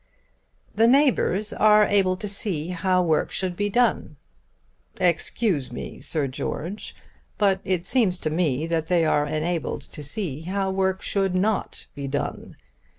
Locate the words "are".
1.53-1.85, 9.05-9.27